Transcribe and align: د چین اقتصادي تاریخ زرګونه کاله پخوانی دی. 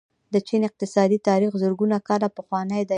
د 0.33 0.35
چین 0.47 0.61
اقتصادي 0.69 1.17
تاریخ 1.29 1.51
زرګونه 1.63 1.97
کاله 2.07 2.27
پخوانی 2.37 2.81
دی. 2.85 2.89